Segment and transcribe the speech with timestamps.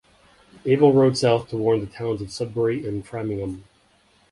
[0.65, 3.65] Abel rode south to warn the towns of Sudbury and Framingham.